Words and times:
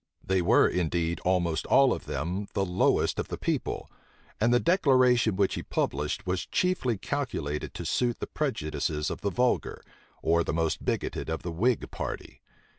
They 0.23 0.41
were, 0.41 0.67
indeed, 0.67 1.19
almost 1.19 1.67
all 1.67 1.93
of 1.93 2.05
them 2.07 2.47
the 2.55 2.65
lowest 2.65 3.19
of 3.19 3.27
the 3.27 3.37
people; 3.37 3.87
and 4.39 4.51
the 4.51 4.59
declaration 4.59 5.35
which 5.35 5.53
he 5.53 5.61
published 5.61 6.25
was 6.25 6.47
chiefly 6.47 6.97
calculated 6.97 7.75
to 7.75 7.85
suit 7.85 8.19
the 8.19 8.25
prejudices 8.25 9.11
of 9.11 9.21
the 9.21 9.29
vulgar, 9.29 9.83
or 10.23 10.43
the 10.43 10.53
most 10.53 10.83
bigoted 10.83 11.29
of 11.29 11.43
the 11.43 11.51
whig 11.51 11.91
party. 11.91 12.41